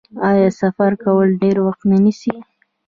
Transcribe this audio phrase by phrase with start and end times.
[0.29, 2.35] آیا سفر کول ډیر وخت نه نیسي؟